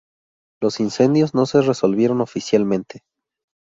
[0.63, 3.03] Los incendios no se resolvieron oficialmente.